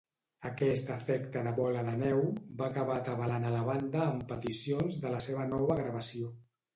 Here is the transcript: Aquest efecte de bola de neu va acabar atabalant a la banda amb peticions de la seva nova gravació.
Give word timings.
Aquest 0.49 0.87
efecte 0.93 1.41
de 1.47 1.51
bola 1.57 1.83
de 1.89 1.91
neu 1.99 2.23
va 2.61 2.69
acabar 2.69 2.95
atabalant 3.01 3.45
a 3.49 3.51
la 3.57 3.59
banda 3.67 3.99
amb 4.07 4.23
peticions 4.31 4.97
de 5.05 5.13
la 5.17 5.21
seva 5.27 5.45
nova 5.53 5.77
gravació. 5.81 6.31